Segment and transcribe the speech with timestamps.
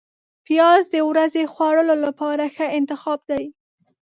[0.45, 3.45] پیاز د ورځې خوړلو لپاره ښه انتخاب دی